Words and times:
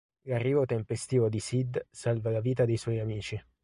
L'arrivo 0.23 0.65
tempestivo 0.65 1.29
di 1.29 1.39
Sid 1.39 1.85
salva 1.91 2.31
la 2.31 2.39
vita 2.41 2.65
dei 2.65 2.77
suoi 2.77 2.99
amici. 2.99 3.39